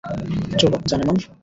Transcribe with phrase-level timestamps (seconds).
[0.59, 1.17] চলো, জানেমান।